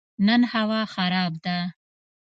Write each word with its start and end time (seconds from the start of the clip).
نن 0.27 0.41
هوا 0.53 0.81
خراب 0.93 1.33
ده 1.45 1.57